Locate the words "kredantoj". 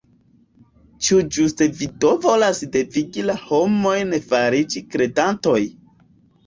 4.97-5.61